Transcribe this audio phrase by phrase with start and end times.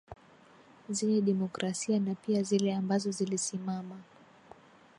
[0.89, 3.97] zenye demokrasia na pia zile ambazo zilisimama